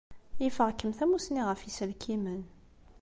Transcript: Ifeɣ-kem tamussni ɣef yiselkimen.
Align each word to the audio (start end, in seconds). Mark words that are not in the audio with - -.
Ifeɣ-kem 0.47 0.91
tamussni 0.97 1.41
ɣef 1.45 1.61
yiselkimen. 1.63 2.41